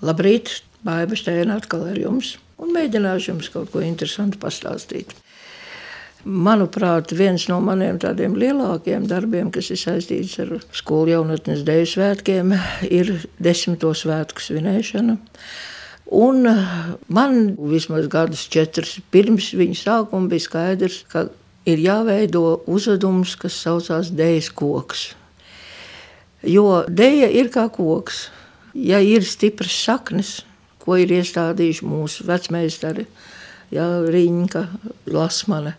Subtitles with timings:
[0.00, 5.12] Labrīt, Baiba Steina atkal ar jums un mēģināšu jums kaut ko interesantu pastāstīt.
[6.20, 12.52] Manuprāt, viens no maniem tādiem lielākiem darbiem, kas ir saistīts ar skolu jaunatnes dēļu svētkiem,
[12.92, 15.16] ir desmito svētku svinēšana.
[16.20, 16.44] Un
[17.08, 17.38] man
[17.70, 21.28] vismaz gadus četrus pirms viņa sākuma bija skaidrs, ka
[21.64, 25.06] ir jāveido uzvedums, kas saucās dēļas koks.
[26.44, 28.26] Jo dēļa ir kā koks.
[28.74, 30.40] Ja ir stipras saknes,
[30.80, 33.06] ko ir iestādījuši mūsu vecmeistari,
[33.74, 34.64] ja, Riņķa,
[35.14, 35.76] Lasmane,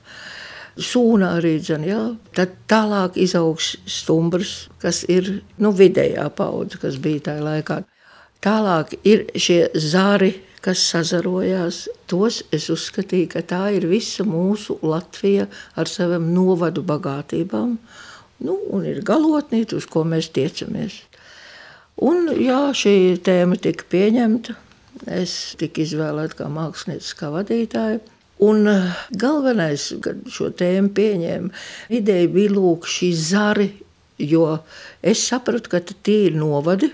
[0.81, 1.99] Sūna arī dzen, ja,
[2.35, 7.81] tad tālāk izaugs stumbrs, kas ir nu, vidējā paudze, kas bija tajā laikā.
[8.41, 10.31] Tālāk ir šie zari,
[10.63, 11.83] kas sazarojās.
[12.09, 17.75] Tos es uzskatīju, ka tā ir visa mūsu Latvija ar savām novadu bagātībām.
[18.41, 21.01] Nu, un ir galotnīte, uz ko mēs tiecamies.
[22.01, 24.57] Un, jā, šī tēma tika pieņemta.
[25.11, 28.01] Es tiku izvēlēta kā mākslinieca, kā vadītāja.
[28.41, 28.65] Un
[29.21, 31.51] galvenais, kad šo tēmu pieņēma,
[31.93, 33.67] ideja bija lūk šī zari,
[34.17, 34.47] jo
[35.05, 36.89] es sapratu, ka tie ir novadi,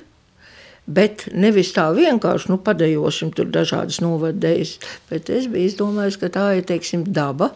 [0.88, 4.78] Bet nevis tā vienkārši nu, padejosim tur dažādas novadējas,
[5.10, 7.50] bet es biju izdomājis, ka tā ir teiksim, daba,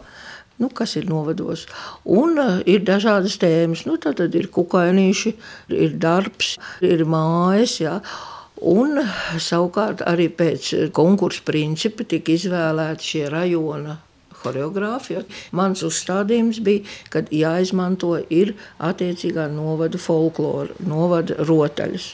[0.62, 1.66] nu, kas ir novados.
[2.06, 3.84] Un uh, ir dažādas tēmas.
[3.88, 5.34] Nu, tad, tad ir kukainīši,
[5.74, 7.80] ir darbs, ir mājas.
[7.82, 7.98] Jā.
[8.62, 9.00] Un
[9.42, 13.98] savukārt arī pēc konkursu principa tika izvēlēti šie rajona
[14.42, 15.24] choreogrāfija.
[15.58, 22.12] Mans uzstādījums bija, ka jāizmanto ir attiecīgā novada folklora, novada rotaļas.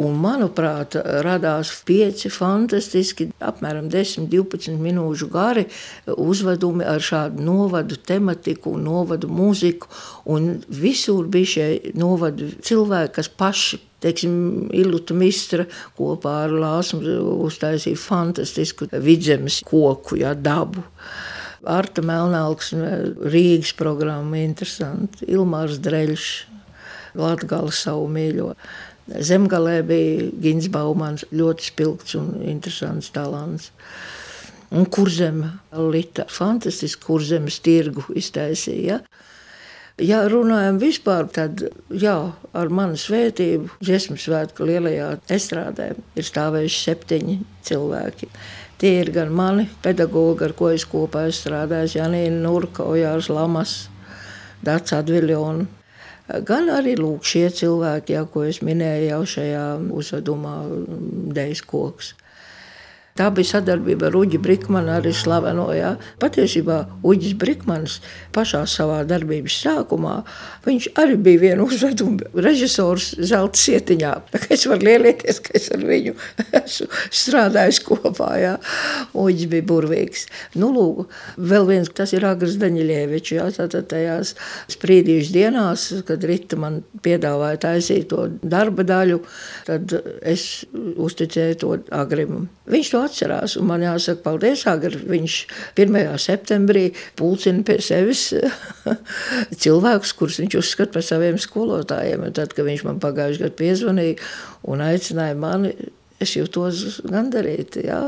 [0.00, 5.66] Un, manuprāt, radās pieci fantastiski, apmēram 10, 12 minūšu gari
[6.06, 9.90] uzvedumi ar šādu novadu tematiku, novadu mūziku.
[10.32, 15.66] Un visur bija šie novadu cilvēki, kas paši teiksim, Ilūta Mistra
[15.98, 17.02] kopā ar Lāsmu
[17.46, 20.84] uztaisīja fantastisku vidzemes koku, ja, dabu.
[21.62, 25.28] Arta Melnāks, Rīgas programma, interesanti.
[25.30, 26.30] Ilmārs Dreļš,
[27.18, 28.52] Latgala savu mīļo.
[29.12, 33.72] Zemgalē bija Gins Baumans, ļoti spilgts un interesants talants.
[34.72, 35.42] Un kurzem,
[35.92, 39.02] Lita, fantastiski kurzemes tirgu iztaisīja.
[40.00, 41.60] Ja runājam vispār, tad
[41.92, 42.14] jā,
[42.56, 47.36] ar manu svētību, dziesmu svētku lielajā estrādē ir stāvējuši septiņi
[47.68, 48.30] cilvēki.
[48.80, 53.76] Tie ir gan mani pedagogi, ar ko es kopā esmu strādājis, Janīna Nurka, Ojārs Lamas,
[54.64, 55.68] Dats Adviljona
[56.40, 60.56] gan arī lūk, šie cilvēki, ja, ko es minēju jau šajā uzvedumā,
[61.36, 62.14] Dejas koks.
[63.12, 65.66] Tā bija sadarbība ar Uģi Brīsmanu, arī slaveno.
[65.76, 65.90] Ja.
[66.22, 67.98] Patiesībā Uģis Brīsmans
[68.32, 70.14] pašā savā darbības sākumā
[70.96, 74.12] arī bija viena uzveduma režisors Zelta sietiņā.
[74.54, 76.14] Es varu lielieties, ka es ar viņu
[76.62, 78.30] esmu strādājis kopā.
[78.40, 78.54] Ja.
[79.12, 80.24] Uģis bija burvīgs.
[80.56, 83.58] Nu, lūk, vēl viens, tas ir Agris Daņļievičs.
[83.58, 84.32] Tātad tajās
[84.72, 89.20] sprīdīšu dienās, kad Rita man piedāvāja taisīt to darba daļu,
[89.68, 89.92] tad
[90.24, 92.46] es uzticēju to Agrim.
[92.72, 93.56] Viņš to atcerās.
[93.60, 95.00] Un man jāsaka, paldies, Agri.
[95.12, 95.38] Viņš
[95.78, 95.98] 1.
[96.22, 96.84] septembrī
[97.18, 98.28] pulcina pie sevis
[99.62, 102.28] cilvēkus, kurus viņš uzskata par saviem skolotājiem.
[102.28, 104.30] Un tad, kad viņš man pagājušajā gadā piezvanīja
[104.72, 105.74] un aicināja mani,
[106.22, 107.86] es jūtos gandarīti.
[107.88, 108.04] Jā.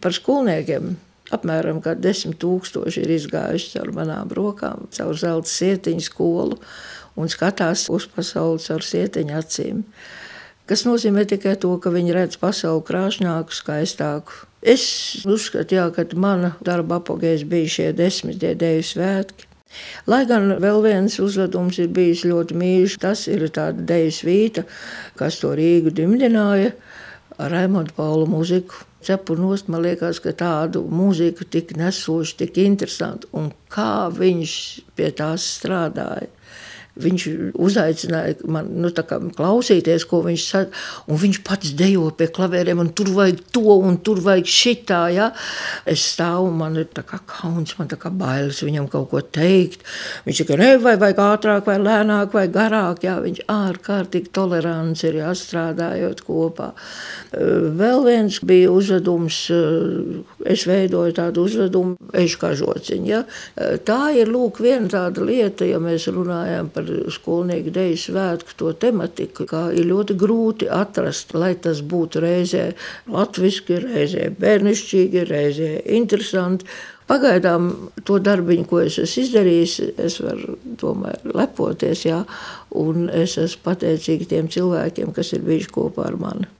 [0.00, 0.94] Par skolniekiem
[1.34, 6.58] apmēram 10,000 ir izgājuši caur manām rokām, caur zelta sietiņu skolu
[7.20, 9.84] un skatās uz pasauli caur sietiņu acīm
[10.70, 14.44] kas nozīmē tikai to, ka viņi redz pasauli krāšņāku, skaistāku.
[14.62, 14.84] Es
[15.26, 19.48] uzskatu, jā, ka mana darba apgājējs bija šie desmitie dēļu svētki.
[20.10, 24.64] Lai gan vēl viens uzvedums ir bijis ļoti mīļš, tas ir tāda dēļu svīta,
[25.18, 26.72] kas to Rīgu dimdināja
[27.38, 28.86] ar Raimondu Paulu muziku.
[29.00, 34.52] Cepurnos man liekas, ka tādu mūziku tik nesošu, tik interesantu un kā viņš
[34.98, 36.28] pie tās strādāja.
[36.98, 38.90] Viņš uzaicināja man nu,
[39.36, 40.80] klausīties, ko viņš saka.
[41.20, 45.00] Viņš pats dejo pie klavieriem, un tur vajag to, un tur vajag šitā.
[45.14, 45.30] Ja?
[45.88, 49.86] Es stāvu, man ir kā kauns, man kā bailes viņam kaut ko teikt.
[50.26, 53.04] Viņš saka, ne, vai vajag ātrāk, vai lēnāk, vai garāk.
[53.06, 53.18] Ja?
[53.22, 56.72] Viņš ārkārtīgi tolerants ir jāstrādājot kopā.
[57.30, 59.44] Vēl viens bija uzvedums,
[60.48, 63.08] es veidoju tādu uzvedumu, ešu kā žociņu.
[63.08, 63.22] Ja?
[63.86, 69.46] Tā ir lūk viena tāda lieta, ja mēs runājam par skolnieku deju svētku to tematiku,
[69.50, 72.70] kā ir ļoti grūti atrast, lai tas būtu reizē
[73.10, 76.68] latviski, reizē bērnišķīgi, reizē interesanti.
[77.10, 77.72] Pagaidām
[78.06, 82.20] to darbiņu, ko es esmu izdarījis, es varu tomēr lepoties, jā,
[82.78, 86.50] un es esmu pateicīga tiem cilvēkiem, kas ir bijuši kopā ar mani.